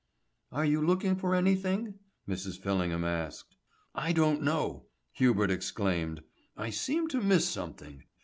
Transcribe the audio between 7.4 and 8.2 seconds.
something.